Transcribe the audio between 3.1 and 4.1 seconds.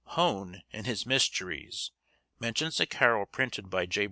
printed by J.